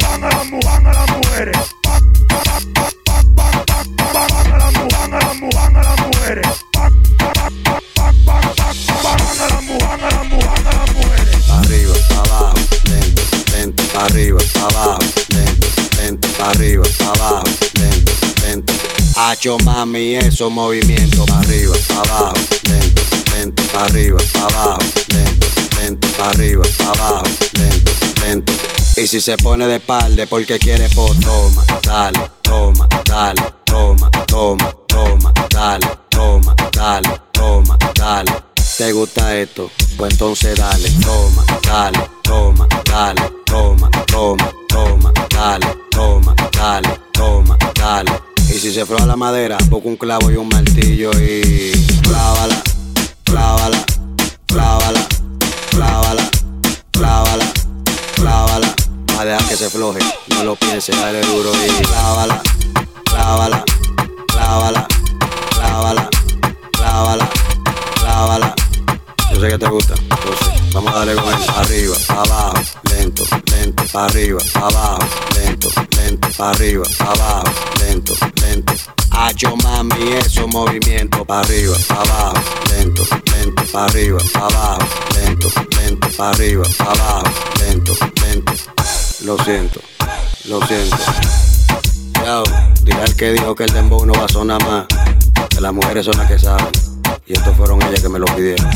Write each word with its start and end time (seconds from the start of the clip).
van 0.00 0.24
a 0.24 0.42
arriba, 14.02 14.38
abajo, 14.56 14.98
lento, 15.28 15.68
lento, 15.96 16.28
arriba, 16.44 16.82
arriba, 16.82 16.84
abajo, 17.12 17.44
lento, 17.74 18.12
lento. 18.42 18.72
Hacho 19.16 19.58
mami, 19.58 20.16
esos 20.16 20.50
movimientos, 20.50 21.28
arriba, 21.30 21.74
abajo, 21.90 22.34
lento, 22.68 23.02
lento, 23.34 23.62
arriba, 23.78 24.18
abajo, 24.34 24.78
lento, 25.08 25.46
lento, 25.80 26.08
arriba, 26.24 26.64
abajo, 26.86 27.24
lento, 27.54 27.92
lento. 28.22 28.71
Y 28.94 29.06
si 29.06 29.20
se 29.20 29.36
pone 29.38 29.66
de 29.66 29.76
espalda 29.76 30.26
porque 30.26 30.58
quiere, 30.58 30.88
pues 30.90 31.18
toma, 31.20 31.64
dale, 31.82 32.20
toma, 32.42 32.86
dale, 33.04 33.42
toma, 33.64 34.10
toma, 34.26 34.72
toma, 34.86 35.32
dale, 35.50 35.86
toma, 36.10 36.54
dale, 36.72 37.08
toma, 37.32 37.78
dale. 37.94 38.32
¿Te 38.76 38.92
gusta 38.92 39.34
esto? 39.36 39.70
Pues 39.96 40.12
entonces 40.12 40.56
dale, 40.58 40.90
toma, 41.02 41.44
dale, 41.62 41.98
toma, 42.22 42.68
dale, 42.84 43.22
toma, 43.46 43.90
toma, 44.06 44.52
toma, 44.68 45.12
dale, 45.30 45.66
toma, 45.90 46.34
dale, 46.52 47.00
toma, 47.12 47.58
dale. 47.74 48.12
Y 48.50 48.58
si 48.58 48.72
se 48.72 48.84
froa 48.84 49.06
la 49.06 49.16
madera, 49.16 49.56
busca 49.68 49.88
un 49.88 49.96
clavo 49.96 50.30
y 50.30 50.36
un 50.36 50.48
martillo 50.48 51.10
y 51.18 51.72
clávala, 52.02 52.62
clávala, 53.24 53.84
clávala, 54.46 54.81
a 59.30 59.38
que 59.38 59.56
se 59.56 59.70
floje, 59.70 60.00
no 60.30 60.42
lo 60.42 60.56
pienses, 60.56 61.00
dale 61.00 61.20
duro 61.20 61.52
y 61.54 61.82
clávala, 61.84 62.42
clávala, 63.04 63.64
clávala, 64.26 64.88
clávala, 65.54 66.10
clávala, 66.72 67.30
clávala. 67.94 68.54
Yo 69.32 69.40
sé 69.40 69.48
que 69.48 69.58
te 69.58 69.68
gusta, 69.68 69.94
entonces 69.94 70.72
vamos 70.72 70.92
a 70.92 70.96
darle 70.96 71.14
con 71.14 71.28
él. 71.32 71.38
Arriba, 71.56 71.96
abajo, 72.08 72.54
lento, 72.90 73.22
lento, 73.46 73.98
arriba, 73.98 74.40
abajo, 74.54 75.08
lento, 75.36 75.68
lento, 75.96 76.44
arriba, 76.44 76.84
abajo, 76.98 77.44
lento, 77.78 78.14
lento. 78.42 78.72
Hacho 79.12 79.56
mami, 79.56 80.14
esos 80.14 80.48
movimientos, 80.48 81.24
para 81.26 81.40
arriba, 81.42 81.76
abajo, 81.90 82.34
lento, 82.70 83.04
lento, 83.32 83.62
para 83.72 83.84
arriba, 83.84 84.18
abajo, 84.34 84.88
lento, 85.14 85.48
lento, 85.78 86.08
para 86.16 86.30
arriba, 86.30 86.64
abajo, 86.80 87.30
lento, 87.60 87.94
lento. 88.20 88.52
Lo 89.24 89.38
siento, 89.44 89.80
lo 90.46 90.60
siento. 90.66 90.96
Yo, 92.26 92.42
dirá 92.82 93.04
el 93.04 93.14
que 93.14 93.30
dijo 93.30 93.54
que 93.54 93.62
el 93.64 93.72
dembow 93.72 94.04
no 94.04 94.14
va 94.14 94.24
a 94.24 94.28
sonar 94.28 94.60
más. 94.64 94.86
Que 95.48 95.60
las 95.60 95.72
mujeres 95.72 96.06
son 96.06 96.18
las 96.18 96.28
que 96.28 96.40
saben. 96.40 96.66
Y 97.26 97.34
estos 97.34 97.56
fueron 97.56 97.80
ellas 97.82 98.00
que 98.00 98.08
me 98.08 98.18
lo 98.18 98.26
pidieron. 98.26 98.68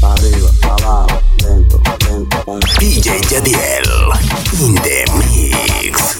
Pa' 0.00 0.12
arriba, 0.12 0.50
pa' 0.60 0.74
abajo, 0.74 1.20
lento, 1.38 1.80
lento, 2.08 2.44
pa 2.44 2.58
DJ 2.80 3.20
Yadiel, 3.30 3.84
in 4.60 4.74
the 4.74 5.04
mix. 5.16 6.18